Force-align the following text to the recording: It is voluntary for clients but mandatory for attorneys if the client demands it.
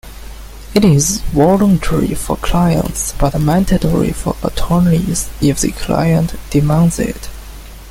It 0.73 0.83
is 0.83 1.19
voluntary 1.29 2.15
for 2.15 2.35
clients 2.37 3.11
but 3.19 3.39
mandatory 3.39 4.11
for 4.11 4.35
attorneys 4.43 5.29
if 5.39 5.61
the 5.61 5.71
client 5.73 6.33
demands 6.49 6.97
it. 6.97 7.29